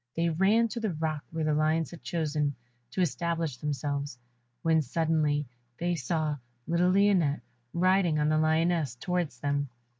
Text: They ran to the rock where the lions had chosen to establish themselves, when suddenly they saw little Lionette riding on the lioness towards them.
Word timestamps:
They 0.15 0.29
ran 0.29 0.67
to 0.69 0.79
the 0.79 0.93
rock 0.95 1.23
where 1.29 1.43
the 1.43 1.53
lions 1.53 1.91
had 1.91 2.01
chosen 2.01 2.55
to 2.89 3.01
establish 3.01 3.57
themselves, 3.57 4.17
when 4.63 4.81
suddenly 4.81 5.45
they 5.77 5.93
saw 5.93 6.37
little 6.65 6.89
Lionette 6.89 7.41
riding 7.71 8.17
on 8.17 8.29
the 8.29 8.39
lioness 8.39 8.95
towards 8.95 9.39
them. 9.41 9.69